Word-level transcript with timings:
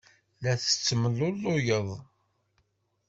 La 0.41 0.53
tettemlelluyed. 0.61 1.89